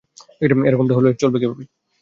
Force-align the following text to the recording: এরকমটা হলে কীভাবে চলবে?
এরকমটা 0.67 0.93
হলে 0.97 1.07
কীভাবে 1.09 1.19
চলবে? 1.21 1.37